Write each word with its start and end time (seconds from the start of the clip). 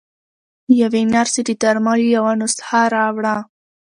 يوې 0.81 1.01
نرسې 1.13 1.41
د 1.47 1.51
درملو 1.61 2.07
يوه 2.15 2.33
نسخه 2.41 2.81
راوړه. 2.95 3.35